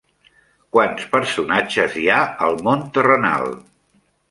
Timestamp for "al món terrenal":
2.47-3.57